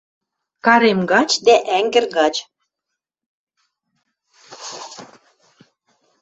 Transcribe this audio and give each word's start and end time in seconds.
Карем 0.65 0.99
гач 1.11 1.31
дӓ 1.45 1.55
ӓнгӹр 1.77 2.05
гач 2.17 2.35